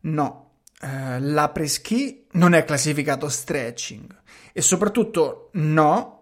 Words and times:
No, 0.00 0.50
eh, 0.80 1.18
l'apreschi 1.20 2.26
non 2.32 2.54
è 2.54 2.64
classificato 2.64 3.28
stretching 3.28 4.16
e 4.52 4.62
soprattutto 4.62 5.50
no, 5.54 6.18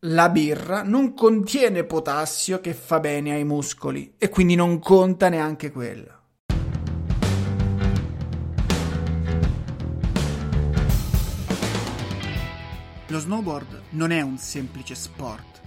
la 0.00 0.28
birra 0.30 0.82
non 0.82 1.14
contiene 1.14 1.84
potassio 1.84 2.60
che 2.60 2.74
fa 2.74 2.98
bene 2.98 3.32
ai 3.32 3.44
muscoli 3.44 4.14
e 4.18 4.28
quindi 4.28 4.54
non 4.54 4.78
conta 4.78 5.28
neanche 5.28 5.70
quella. 5.70 6.18
Lo 13.06 13.18
snowboard 13.18 13.82
non 13.90 14.12
è 14.12 14.20
un 14.20 14.38
semplice 14.38 14.94
sport. 14.94 15.60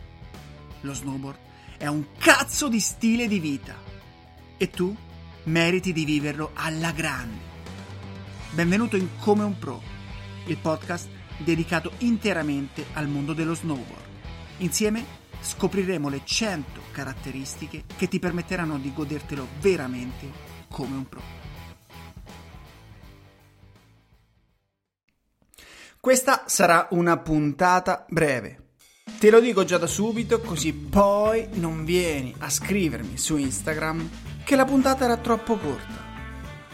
Lo 0.82 0.94
snowboard 0.94 1.38
è 1.78 1.88
un 1.88 2.06
cazzo 2.18 2.70
di 2.70 2.80
stile 2.80 3.28
di 3.28 3.40
vita. 3.40 3.76
E 4.58 4.70
tu 4.70 4.96
meriti 5.44 5.92
di 5.92 6.06
viverlo 6.06 6.52
alla 6.54 6.92
grande. 6.92 7.53
Benvenuto 8.54 8.98
in 8.98 9.18
Come 9.18 9.42
un 9.42 9.58
Pro, 9.58 9.82
il 10.46 10.58
podcast 10.58 11.10
dedicato 11.40 11.94
interamente 12.00 12.86
al 12.94 13.08
mondo 13.08 13.34
dello 13.34 13.56
snowboard. 13.56 14.06
Insieme 14.58 15.04
scopriremo 15.42 16.08
le 16.08 16.22
100 16.24 16.82
caratteristiche 16.92 17.86
che 17.98 18.08
ti 18.08 18.20
permetteranno 18.20 18.78
di 18.78 18.94
godertelo 18.94 19.48
veramente 19.60 20.30
come 20.70 20.96
un 20.96 21.10
pro. 21.10 21.22
Questa 26.00 26.44
sarà 26.46 26.90
una 26.92 27.18
puntata 27.18 28.06
breve. 28.08 28.76
Te 29.18 29.32
lo 29.32 29.40
dico 29.40 29.64
già 29.64 29.80
da 29.80 29.88
subito, 29.88 30.40
così 30.42 30.74
poi 30.74 31.48
non 31.54 31.86
vieni 31.86 32.36
a 32.38 32.52
scrivermi 32.52 33.18
su 33.18 33.36
Instagram 33.36 34.10
che 34.44 34.56
la 34.56 34.66
puntata 34.66 35.06
era 35.06 35.18
troppo 35.18 35.58
corta. 35.58 36.12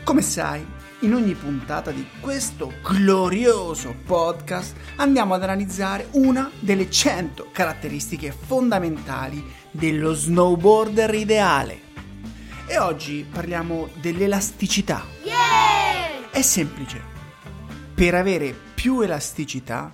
Come 0.04 0.22
sai, 0.22 0.78
in 1.02 1.14
ogni 1.14 1.34
puntata 1.34 1.92
di 1.92 2.06
questo 2.20 2.74
glorioso 2.84 3.96
podcast 4.06 4.76
andiamo 4.98 5.34
ad 5.34 5.44
analizzare 5.44 6.08
una 6.12 6.52
delle 6.60 6.90
100 6.90 7.50
caratteristiche 7.52 8.32
fondamentali 8.32 9.42
dello 9.72 10.14
snowboarder 10.14 11.14
ideale. 11.14 11.88
E 12.68 12.78
oggi 12.78 13.26
parliamo 13.30 13.90
dell'elasticità. 14.02 15.06
Yeah! 15.24 16.30
È 16.32 16.42
semplice. 16.42 17.02
Per 17.94 18.14
avere 18.14 18.54
più 18.74 19.00
elasticità 19.02 19.94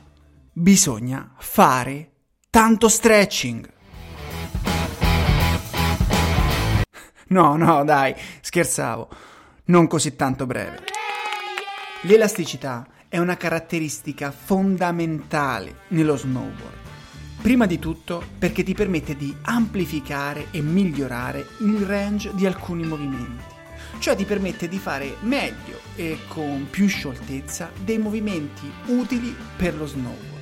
bisogna 0.51 1.33
fare 1.37 2.11
tanto 2.49 2.89
stretching. 2.89 3.73
No, 7.27 7.55
no, 7.57 7.83
dai, 7.83 8.15
scherzavo. 8.41 9.09
Non 9.65 9.87
così 9.87 10.15
tanto 10.15 10.45
breve. 10.45 10.94
L'elasticità 12.05 12.85
è 13.07 13.17
una 13.17 13.35
caratteristica 13.35 14.31
fondamentale 14.31 15.75
nello 15.89 16.15
snowboard. 16.15 16.83
Prima 17.41 17.65
di 17.65 17.79
tutto 17.79 18.23
perché 18.37 18.63
ti 18.63 18.73
permette 18.73 19.15
di 19.15 19.35
amplificare 19.41 20.47
e 20.51 20.61
migliorare 20.61 21.45
il 21.59 21.79
range 21.79 22.31
di 22.35 22.45
alcuni 22.45 22.85
movimenti 22.85 23.53
cioè 23.99 24.15
ti 24.15 24.25
permette 24.25 24.67
di 24.67 24.77
fare 24.77 25.15
meglio 25.21 25.79
e 25.95 26.19
con 26.27 26.67
più 26.69 26.87
scioltezza 26.87 27.71
dei 27.83 27.97
movimenti 27.97 28.69
utili 28.87 29.35
per 29.55 29.75
lo 29.75 29.85
snowboard. 29.85 30.33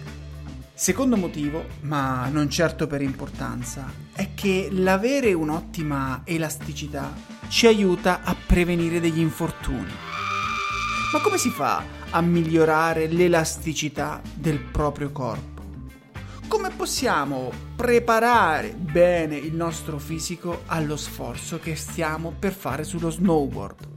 Secondo 0.73 1.15
motivo, 1.15 1.65
ma 1.81 2.27
non 2.29 2.49
certo 2.49 2.87
per 2.87 3.01
importanza, 3.01 3.91
è 4.11 4.33
che 4.33 4.69
l'avere 4.71 5.33
un'ottima 5.33 6.23
elasticità 6.25 7.13
ci 7.47 7.67
aiuta 7.67 8.21
a 8.23 8.35
prevenire 8.35 8.99
degli 8.99 9.19
infortuni. 9.19 9.91
Ma 11.13 11.21
come 11.21 11.37
si 11.37 11.49
fa 11.51 11.83
a 12.09 12.21
migliorare 12.21 13.07
l'elasticità 13.07 14.19
del 14.33 14.59
proprio 14.59 15.11
corpo? 15.11 15.53
come 16.53 16.69
possiamo 16.69 17.51
preparare 17.75 18.75
bene 18.75 19.35
il 19.35 19.55
nostro 19.55 19.97
fisico 19.97 20.61
allo 20.67 20.95
sforzo 20.95 21.57
che 21.57 21.75
stiamo 21.75 22.31
per 22.37 22.53
fare 22.53 22.83
sullo 22.83 23.09
snowboard 23.09 23.87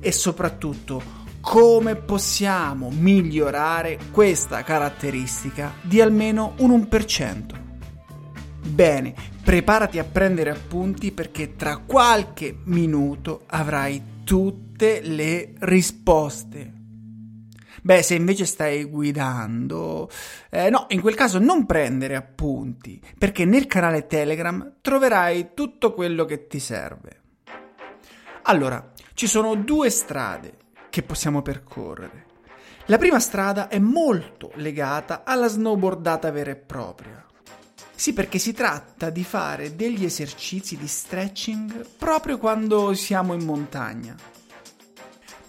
e 0.00 0.10
soprattutto 0.10 1.00
come 1.40 1.94
possiamo 1.94 2.90
migliorare 2.90 3.96
questa 4.10 4.64
caratteristica 4.64 5.74
di 5.82 6.00
almeno 6.00 6.54
un 6.58 6.72
1%. 6.72 7.44
Bene, 8.66 9.14
preparati 9.44 10.00
a 10.00 10.04
prendere 10.04 10.50
appunti 10.50 11.12
perché 11.12 11.54
tra 11.54 11.76
qualche 11.76 12.58
minuto 12.64 13.42
avrai 13.46 14.22
tutte 14.80 15.02
le 15.02 15.52
risposte. 15.58 16.72
Beh, 17.82 18.02
se 18.02 18.14
invece 18.14 18.46
stai 18.46 18.84
guidando, 18.84 20.08
eh, 20.48 20.70
no, 20.70 20.86
in 20.88 21.02
quel 21.02 21.14
caso 21.14 21.38
non 21.38 21.66
prendere 21.66 22.16
appunti, 22.16 22.98
perché 23.18 23.44
nel 23.44 23.66
canale 23.66 24.06
Telegram 24.06 24.76
troverai 24.80 25.50
tutto 25.52 25.92
quello 25.92 26.24
che 26.24 26.46
ti 26.46 26.58
serve. 26.58 27.20
Allora, 28.44 28.92
ci 29.12 29.26
sono 29.26 29.54
due 29.54 29.90
strade 29.90 30.56
che 30.88 31.02
possiamo 31.02 31.42
percorrere. 31.42 32.24
La 32.86 32.96
prima 32.96 33.20
strada 33.20 33.68
è 33.68 33.78
molto 33.78 34.50
legata 34.54 35.24
alla 35.24 35.48
snowboardata 35.48 36.30
vera 36.30 36.52
e 36.52 36.56
propria. 36.56 37.22
Sì, 37.94 38.14
perché 38.14 38.38
si 38.38 38.54
tratta 38.54 39.10
di 39.10 39.24
fare 39.24 39.76
degli 39.76 40.06
esercizi 40.06 40.78
di 40.78 40.88
stretching 40.88 41.86
proprio 41.98 42.38
quando 42.38 42.94
siamo 42.94 43.34
in 43.34 43.44
montagna. 43.44 44.38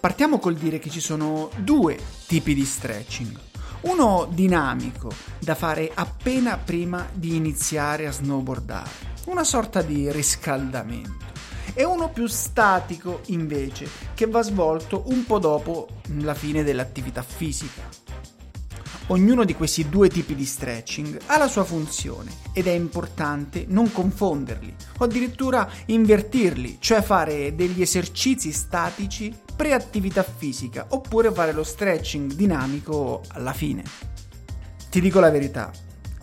Partiamo 0.02 0.40
col 0.40 0.56
dire 0.56 0.80
che 0.80 0.90
ci 0.90 0.98
sono 0.98 1.48
due 1.58 1.96
tipi 2.26 2.54
di 2.54 2.64
stretching. 2.64 3.38
Uno 3.82 4.28
dinamico, 4.28 5.12
da 5.38 5.54
fare 5.54 5.92
appena 5.94 6.58
prima 6.58 7.08
di 7.12 7.36
iniziare 7.36 8.08
a 8.08 8.10
snowboardare, 8.10 8.90
una 9.26 9.44
sorta 9.44 9.80
di 9.80 10.10
riscaldamento. 10.10 11.24
E 11.72 11.84
uno 11.84 12.10
più 12.10 12.26
statico, 12.26 13.20
invece, 13.26 13.88
che 14.14 14.26
va 14.26 14.42
svolto 14.42 15.04
un 15.06 15.24
po' 15.24 15.38
dopo 15.38 15.86
la 16.18 16.34
fine 16.34 16.64
dell'attività 16.64 17.22
fisica. 17.22 17.88
Ognuno 19.08 19.44
di 19.44 19.54
questi 19.54 19.88
due 19.88 20.08
tipi 20.08 20.34
di 20.34 20.44
stretching 20.44 21.20
ha 21.26 21.36
la 21.36 21.46
sua 21.46 21.62
funzione 21.62 22.32
ed 22.52 22.66
è 22.66 22.72
importante 22.72 23.66
non 23.68 23.92
confonderli 23.92 24.74
o 24.98 25.04
addirittura 25.04 25.68
invertirli, 25.86 26.78
cioè 26.80 27.02
fare 27.02 27.54
degli 27.54 27.82
esercizi 27.82 28.50
statici 28.50 29.32
pre-attività 29.62 30.24
fisica 30.24 30.86
oppure 30.88 31.30
fare 31.30 31.52
lo 31.52 31.62
stretching 31.62 32.32
dinamico 32.32 33.22
alla 33.28 33.52
fine. 33.52 33.84
Ti 34.90 35.00
dico 35.00 35.20
la 35.20 35.30
verità, 35.30 35.70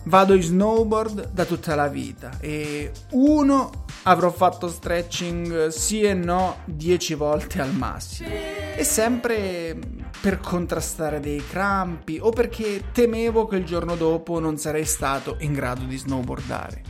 vado 0.04 0.34
in 0.34 0.42
snowboard 0.42 1.30
da 1.32 1.46
tutta 1.46 1.74
la 1.74 1.88
vita 1.88 2.36
e 2.38 2.92
uno 3.12 3.86
avrò 4.02 4.30
fatto 4.30 4.68
stretching 4.68 5.68
sì 5.68 6.02
e 6.02 6.12
no 6.12 6.58
10 6.66 7.14
volte 7.14 7.62
al 7.62 7.72
massimo. 7.72 8.28
E 8.28 8.84
sempre 8.84 9.78
per 10.20 10.38
contrastare 10.40 11.18
dei 11.18 11.42
crampi 11.42 12.18
o 12.20 12.28
perché 12.28 12.90
temevo 12.92 13.46
che 13.46 13.56
il 13.56 13.64
giorno 13.64 13.96
dopo 13.96 14.38
non 14.38 14.58
sarei 14.58 14.84
stato 14.84 15.36
in 15.38 15.54
grado 15.54 15.84
di 15.84 15.96
snowboardare. 15.96 16.82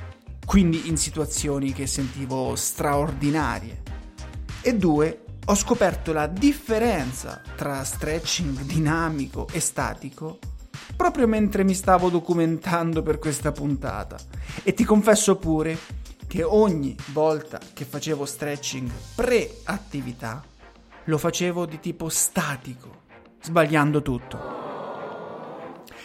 Quindi 0.44 0.88
in 0.88 0.96
situazioni 0.96 1.72
che 1.72 1.86
sentivo 1.86 2.56
straordinarie. 2.56 3.82
E 4.62 4.74
due 4.76 5.26
ho 5.50 5.54
scoperto 5.56 6.12
la 6.12 6.28
differenza 6.28 7.42
tra 7.56 7.82
stretching 7.82 8.60
dinamico 8.60 9.48
e 9.50 9.58
statico 9.58 10.38
proprio 10.94 11.26
mentre 11.26 11.64
mi 11.64 11.74
stavo 11.74 12.08
documentando 12.08 13.02
per 13.02 13.18
questa 13.18 13.50
puntata 13.50 14.16
e 14.62 14.72
ti 14.74 14.84
confesso 14.84 15.34
pure 15.38 15.76
che 16.28 16.44
ogni 16.44 16.94
volta 17.06 17.58
che 17.74 17.84
facevo 17.84 18.24
stretching 18.24 18.88
pre-attività 19.16 20.40
lo 21.06 21.18
facevo 21.18 21.66
di 21.66 21.80
tipo 21.80 22.08
statico, 22.08 23.00
sbagliando 23.42 24.02
tutto. 24.02 24.38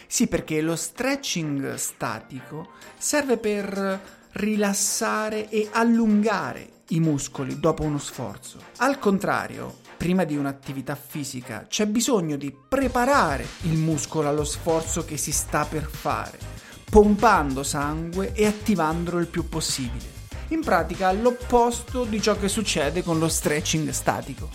Sì, 0.07 0.25
perché 0.25 0.59
lo 0.61 0.75
stretching 0.75 1.75
statico 1.75 2.69
serve 2.97 3.37
per 3.37 4.01
rilassare 4.35 5.49
e 5.49 5.69
allungare 5.71 6.81
i 6.89 6.99
muscoli 6.99 7.57
dopo 7.57 7.83
uno 7.83 7.97
sforzo. 7.97 8.59
Al 8.77 8.99
contrario, 8.99 9.77
prima 9.95 10.25
di 10.25 10.35
un'attività 10.35 10.95
fisica 10.95 11.65
c'è 11.69 11.85
bisogno 11.85 12.35
di 12.35 12.53
preparare 12.67 13.45
il 13.61 13.77
muscolo 13.77 14.27
allo 14.27 14.43
sforzo 14.43 15.05
che 15.05 15.15
si 15.15 15.31
sta 15.31 15.63
per 15.63 15.83
fare, 15.83 16.37
pompando 16.83 17.63
sangue 17.63 18.33
e 18.33 18.45
attivandolo 18.45 19.19
il 19.19 19.27
più 19.27 19.47
possibile. 19.47 20.13
In 20.49 20.61
pratica 20.61 21.13
l'opposto 21.13 22.03
di 22.03 22.21
ciò 22.21 22.37
che 22.37 22.49
succede 22.49 23.03
con 23.03 23.19
lo 23.19 23.29
stretching 23.29 23.89
statico. 23.91 24.49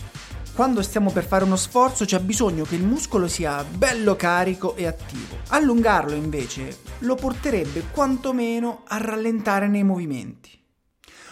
Quando 0.53 0.81
stiamo 0.81 1.11
per 1.11 1.25
fare 1.25 1.45
uno 1.45 1.55
sforzo 1.55 2.03
c'è 2.03 2.19
bisogno 2.19 2.65
che 2.65 2.75
il 2.75 2.83
muscolo 2.83 3.29
sia 3.29 3.63
bello 3.63 4.17
carico 4.17 4.75
e 4.75 4.85
attivo. 4.85 5.37
Allungarlo 5.47 6.13
invece 6.13 6.77
lo 6.99 7.15
porterebbe 7.15 7.85
quantomeno 7.91 8.83
a 8.85 8.97
rallentare 8.97 9.69
nei 9.69 9.83
movimenti. 9.83 10.59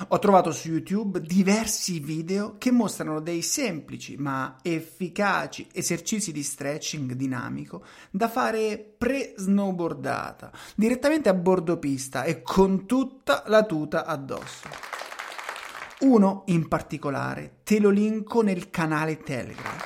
Ho 0.07 0.19
trovato 0.19 0.51
su 0.54 0.69
YouTube 0.69 1.19
diversi 1.19 2.00
video 2.00 2.56
che 2.57 2.71
mostrano 2.71 3.19
dei 3.19 3.42
semplici 3.42 4.16
ma 4.16 4.56
efficaci 4.62 5.68
esercizi 5.74 6.31
di 6.31 6.42
stretching 6.42 7.12
dinamico 7.12 7.83
da 8.10 8.30
fare 8.30 8.77
pre-snowboardata, 8.98 10.50
direttamente 10.75 11.27
a 11.27 11.33
bordo 11.33 11.77
pista 11.77 12.24
e 12.24 12.42
con 12.42 12.86
tutta 12.86 13.44
la 13.48 13.65
tuta 13.65 14.06
addosso. 14.06 14.99
Uno 16.00 16.44
in 16.46 16.68
particolare 16.68 17.60
te 17.63 17.80
lo 17.80 17.90
linko 17.90 18.42
nel 18.42 18.69
canale 18.69 19.18
Telegram 19.18 19.78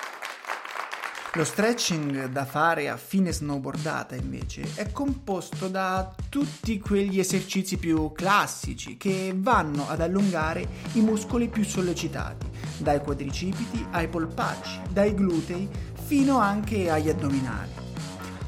lo 1.35 1.43
stretching 1.43 2.25
da 2.25 2.45
fare 2.45 2.89
a 2.89 2.97
fine 2.97 3.31
snowboardata 3.31 4.13
invece 4.13 4.75
è 4.75 4.91
composto 4.91 5.67
da 5.67 6.13
tutti 6.29 6.79
quegli 6.79 7.17
esercizi 7.17 7.77
più 7.77 8.11
classici 8.11 8.97
che 8.97 9.33
vanno 9.35 9.89
ad 9.89 10.01
allungare 10.01 10.67
i 10.93 11.01
muscoli 11.01 11.47
più 11.47 11.63
sollecitati, 11.63 12.45
dai 12.77 12.99
quadricipiti 12.99 13.83
ai 13.89 14.07
polpacci, 14.07 14.81
dai 14.91 15.15
glutei 15.15 15.67
fino 16.05 16.37
anche 16.37 16.91
agli 16.91 17.09
addominali. 17.09 17.71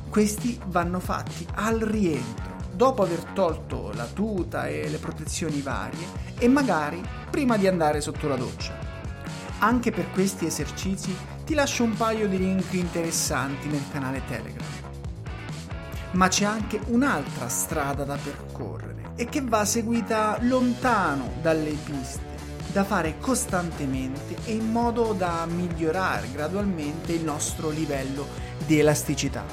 Questi 0.08 0.60
vanno 0.68 1.00
fatti 1.00 1.44
al 1.56 1.80
rientro, 1.80 2.58
dopo 2.72 3.02
aver 3.02 3.24
tolto 3.34 3.92
la 3.94 4.06
tuta 4.06 4.68
e 4.68 4.88
le 4.88 4.98
protezioni 5.00 5.62
varie 5.62 6.25
e 6.38 6.48
magari 6.48 7.02
prima 7.30 7.58
di 7.58 7.68
andare 7.68 8.02
sotto 8.02 8.28
la 8.28 8.36
doccia. 8.36 8.78
Anche 9.60 9.92
per 9.92 10.12
questi 10.12 10.46
esercizi 10.46 11.16
ti 11.46 11.54
lascio 11.54 11.84
un 11.84 11.96
paio 11.96 12.28
di 12.28 12.38
link 12.38 12.74
interessanti 12.74 13.68
nel 13.68 13.84
canale 13.92 14.22
Telegram. 14.28 14.66
Ma 16.12 16.28
c'è 16.28 16.46
anche 16.46 16.80
un'altra 16.88 17.48
strada 17.48 18.04
da 18.04 18.18
percorrere 18.22 19.12
e 19.16 19.26
che 19.26 19.42
va 19.42 19.66
seguita 19.66 20.38
lontano 20.42 21.34
dalle 21.42 21.72
piste, 21.72 22.24
da 22.72 22.84
fare 22.84 23.18
costantemente 23.20 24.36
e 24.46 24.54
in 24.54 24.72
modo 24.72 25.14
da 25.14 25.46
migliorare 25.46 26.30
gradualmente 26.32 27.14
il 27.14 27.24
nostro 27.24 27.70
livello 27.70 28.28
di 28.66 28.80
elasticità. 28.80 29.46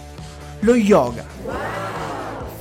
Lo 0.61 0.75
yoga. 0.75 2.12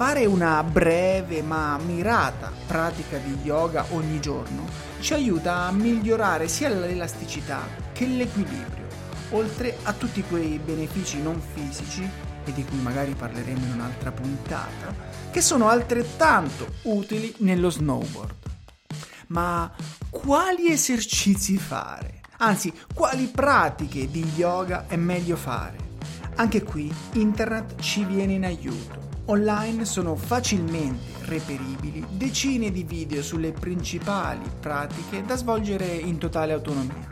Fare 0.02 0.26
una 0.26 0.64
breve 0.64 1.44
ma 1.44 1.78
mirata 1.78 2.52
pratica 2.66 3.20
di 3.20 3.38
yoga 3.44 3.86
ogni 3.92 4.20
giorno 4.20 4.66
ci 5.00 5.14
aiuta 5.14 5.68
a 5.68 5.72
migliorare 5.72 6.48
sia 6.48 6.70
l'elasticità 6.70 7.68
che 7.94 8.08
l'equilibrio 8.08 8.88
oltre 9.30 9.78
a 9.84 9.94
tutti 9.94 10.24
quei 10.24 10.58
benefici 10.58 11.22
non 11.22 11.40
fisici, 11.40 12.02
e 12.44 12.52
di 12.52 12.66
cui 12.66 12.80
magari 12.80 13.14
parleremo 13.14 13.64
in 13.64 13.74
un'altra 13.74 14.12
puntata, 14.12 14.92
che 15.30 15.40
sono 15.40 15.68
altrettanto 15.68 16.74
utili 16.86 17.36
nello 17.38 17.70
snowboard. 17.70 18.34
Ma 19.28 19.72
quali 20.10 20.72
esercizi 20.72 21.60
fare? 21.60 22.22
Anzi, 22.38 22.74
quali 22.92 23.28
pratiche 23.28 24.10
di 24.10 24.26
yoga 24.36 24.88
è 24.88 24.96
meglio 24.96 25.36
fare? 25.36 25.78
Anche 26.38 26.64
qui 26.64 26.92
internet 27.14 27.80
ci 27.80 28.04
viene 28.04 28.34
in 28.34 28.46
aiuto. 28.46 29.11
Online 29.26 29.86
sono 29.86 30.16
facilmente 30.16 31.26
reperibili 31.26 32.04
decine 32.10 32.72
di 32.72 32.84
video 32.84 33.22
sulle 33.22 33.52
principali 33.52 34.42
pratiche 34.60 35.24
da 35.24 35.36
svolgere 35.36 35.86
in 35.86 36.18
totale 36.18 36.54
autonomia. 36.54 37.08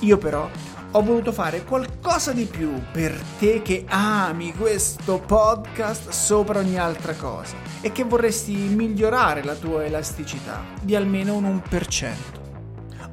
Io 0.00 0.18
però 0.18 0.50
ho 0.90 1.02
voluto 1.02 1.30
fare 1.30 1.62
qualcosa 1.64 2.32
di 2.32 2.46
più 2.46 2.82
per 2.90 3.16
te 3.38 3.62
che 3.62 3.84
ami 3.88 4.52
questo 4.52 5.20
podcast 5.20 6.08
sopra 6.08 6.58
ogni 6.58 6.76
altra 6.76 7.14
cosa 7.14 7.54
e 7.80 7.92
che 7.92 8.02
vorresti 8.02 8.52
migliorare 8.52 9.44
la 9.44 9.54
tua 9.54 9.84
elasticità 9.84 10.64
di 10.82 10.96
almeno 10.96 11.36
un 11.36 11.62
1%. 11.70 12.12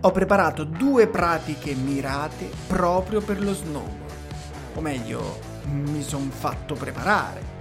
Ho 0.01 0.11
preparato 0.11 0.63
due 0.63 1.07
pratiche 1.07 1.75
mirate 1.75 2.49
proprio 2.65 3.21
per 3.21 3.43
lo 3.43 3.53
snowboard, 3.53 4.11
o 4.73 4.81
meglio, 4.81 5.39
mi 5.65 6.01
sono 6.01 6.29
fatto 6.31 6.73
preparare. 6.73 7.56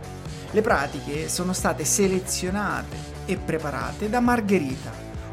Le 0.56 0.62
pratiche 0.62 1.28
sono 1.28 1.52
state 1.52 1.84
selezionate 1.84 2.96
e 3.26 3.36
preparate 3.36 4.08
da 4.08 4.20
Margherita, 4.20 4.90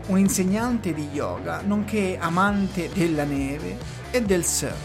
un'insegnante 0.07 0.93
di 0.93 1.07
yoga 1.13 1.61
nonché 1.61 2.17
amante 2.19 2.89
della 2.93 3.23
neve 3.23 3.77
e 4.11 4.21
del 4.21 4.43
surf. 4.43 4.75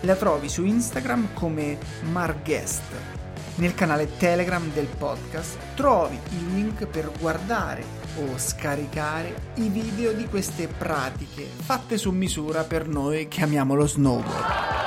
La 0.00 0.16
trovi 0.16 0.48
su 0.48 0.64
Instagram 0.64 1.34
come 1.34 1.76
Marguest. 2.10 2.80
Nel 3.56 3.74
canale 3.74 4.16
Telegram 4.16 4.72
del 4.72 4.86
podcast 4.86 5.58
trovi 5.74 6.18
il 6.30 6.54
link 6.54 6.86
per 6.86 7.10
guardare 7.20 7.84
o 8.16 8.38
scaricare 8.38 9.50
i 9.56 9.68
video 9.68 10.14
di 10.14 10.24
queste 10.28 10.66
pratiche 10.66 11.44
fatte 11.44 11.98
su 11.98 12.10
misura 12.10 12.64
per 12.64 12.88
noi 12.88 13.28
che 13.28 13.42
amiamo 13.42 13.74
lo 13.74 13.86
snowboard. 13.86 14.77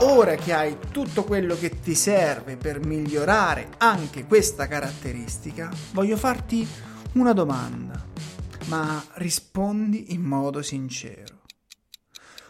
Ora 0.00 0.34
che 0.34 0.52
hai 0.52 0.76
tutto 0.90 1.24
quello 1.24 1.56
che 1.56 1.80
ti 1.80 1.94
serve 1.94 2.56
per 2.56 2.84
migliorare 2.84 3.70
anche 3.78 4.24
questa 4.26 4.66
caratteristica, 4.66 5.70
voglio 5.92 6.16
farti 6.16 6.66
una 7.12 7.32
domanda, 7.32 8.04
ma 8.66 9.02
rispondi 9.14 10.12
in 10.12 10.22
modo 10.22 10.62
sincero. 10.62 11.42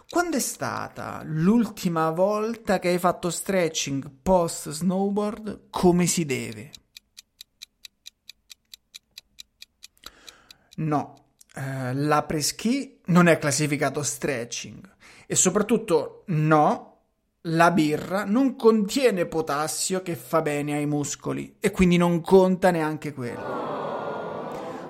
Quando 0.08 0.36
è 0.36 0.40
stata 0.40 1.22
l'ultima 1.24 2.10
volta 2.10 2.78
che 2.78 2.88
hai 2.88 2.98
fatto 2.98 3.30
stretching 3.30 4.10
post 4.22 4.70
snowboard 4.70 5.68
come 5.70 6.06
si 6.06 6.24
deve? 6.24 6.70
No, 10.76 11.26
eh, 11.54 11.94
la 11.94 12.22
preschi 12.24 13.00
non 13.06 13.28
è 13.28 13.38
classificato 13.38 14.02
stretching 14.02 14.92
e 15.26 15.34
soprattutto 15.36 16.24
no, 16.28 16.93
la 17.48 17.70
birra 17.70 18.24
non 18.24 18.56
contiene 18.56 19.26
potassio 19.26 20.02
che 20.02 20.16
fa 20.16 20.42
bene 20.42 20.74
ai 20.74 20.86
muscoli 20.86 21.56
e 21.60 21.70
quindi 21.70 21.96
non 21.96 22.20
conta 22.20 22.70
neanche 22.70 23.12
quello 23.12 23.64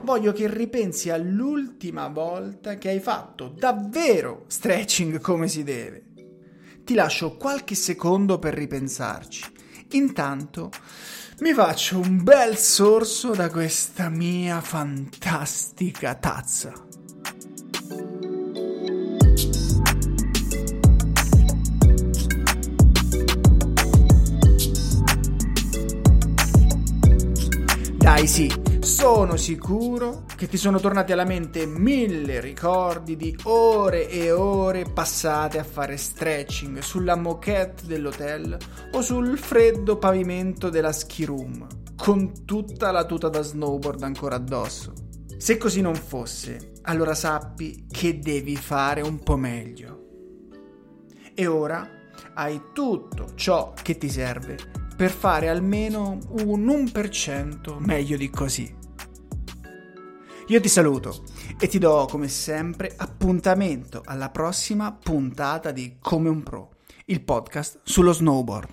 voglio 0.04 0.32
che 0.32 0.52
ripensi 0.52 1.10
all'ultima 1.10 2.08
volta 2.08 2.76
che 2.76 2.90
hai 2.90 3.00
fatto 3.00 3.48
davvero 3.48 4.44
stretching 4.46 5.20
come 5.20 5.48
si 5.48 5.64
deve. 5.64 6.04
Ti 6.84 6.94
lascio 6.94 7.36
qualche 7.36 7.74
secondo 7.74 8.38
per 8.38 8.54
ripensarci. 8.54 9.44
Intanto 9.92 10.70
mi 11.40 11.52
faccio 11.52 11.98
un 11.98 12.22
bel 12.22 12.56
sorso 12.56 13.32
da 13.32 13.50
questa 13.50 14.10
mia 14.10 14.60
fantastica 14.60 16.14
tazza. 16.14 16.72
Dai 28.14 28.28
sì, 28.28 28.48
sono 28.78 29.36
sicuro 29.36 30.24
che 30.36 30.46
ti 30.46 30.56
sono 30.56 30.78
tornati 30.78 31.10
alla 31.10 31.24
mente 31.24 31.66
mille 31.66 32.38
ricordi 32.38 33.16
di 33.16 33.36
ore 33.42 34.08
e 34.08 34.30
ore 34.30 34.84
passate 34.84 35.58
a 35.58 35.64
fare 35.64 35.96
stretching 35.96 36.78
sulla 36.78 37.16
moquette 37.16 37.86
dell'hotel 37.86 38.56
o 38.92 39.02
sul 39.02 39.36
freddo 39.36 39.98
pavimento 39.98 40.68
della 40.68 40.92
ski 40.92 41.24
room, 41.24 41.66
con 41.96 42.44
tutta 42.44 42.92
la 42.92 43.04
tuta 43.04 43.28
da 43.28 43.42
snowboard 43.42 44.04
ancora 44.04 44.36
addosso. 44.36 44.92
Se 45.36 45.56
così 45.56 45.80
non 45.80 45.96
fosse, 45.96 46.74
allora 46.82 47.16
sappi 47.16 47.86
che 47.90 48.20
devi 48.20 48.54
fare 48.54 49.00
un 49.00 49.18
po' 49.24 49.36
meglio. 49.36 50.04
E 51.34 51.46
ora 51.48 51.84
hai 52.34 52.60
tutto 52.72 53.34
ciò 53.34 53.72
che 53.82 53.98
ti 53.98 54.08
serve 54.08 54.83
per 54.96 55.10
fare 55.10 55.48
almeno 55.48 56.18
un 56.44 56.66
1% 56.66 57.78
meglio 57.78 58.16
di 58.16 58.30
così. 58.30 58.82
Io 60.48 60.60
ti 60.60 60.68
saluto 60.68 61.24
e 61.58 61.66
ti 61.68 61.78
do 61.78 62.06
come 62.08 62.28
sempre 62.28 62.92
appuntamento 62.96 64.02
alla 64.04 64.30
prossima 64.30 64.92
puntata 64.92 65.72
di 65.72 65.96
Come 65.98 66.28
un 66.28 66.42
Pro, 66.42 66.74
il 67.06 67.22
podcast 67.22 67.80
sullo 67.82 68.12
snowboard. 68.12 68.68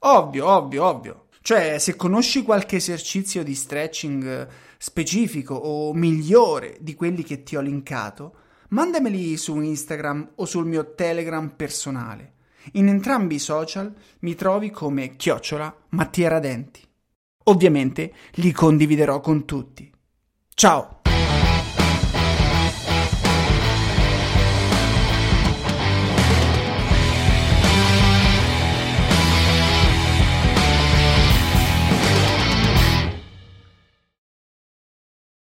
Ovvio, 0.00 0.46
ovvio, 0.46 0.84
ovvio. 0.84 1.27
Cioè, 1.48 1.78
se 1.78 1.96
conosci 1.96 2.42
qualche 2.42 2.76
esercizio 2.76 3.42
di 3.42 3.54
stretching 3.54 4.46
specifico 4.76 5.54
o 5.54 5.94
migliore 5.94 6.76
di 6.78 6.94
quelli 6.94 7.22
che 7.22 7.42
ti 7.42 7.56
ho 7.56 7.62
linkato, 7.62 8.34
mandameli 8.68 9.34
su 9.38 9.58
Instagram 9.58 10.32
o 10.34 10.44
sul 10.44 10.66
mio 10.66 10.92
Telegram 10.94 11.48
personale. 11.48 12.34
In 12.72 12.88
entrambi 12.88 13.36
i 13.36 13.38
social 13.38 13.90
mi 14.18 14.34
trovi 14.34 14.70
come 14.70 15.16
chiocciola 15.16 15.74
Mattia 15.92 16.28
Radenti. 16.28 16.86
Ovviamente 17.44 18.12
li 18.32 18.52
condividerò 18.52 19.20
con 19.20 19.46
tutti. 19.46 19.90
Ciao! 20.52 20.97